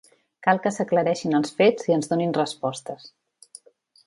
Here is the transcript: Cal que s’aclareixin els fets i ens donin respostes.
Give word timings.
Cal 0.47 0.61
que 0.63 0.71
s’aclareixin 0.77 1.37
els 1.41 1.53
fets 1.59 1.91
i 1.91 1.95
ens 1.99 2.11
donin 2.15 2.35
respostes. 2.39 3.07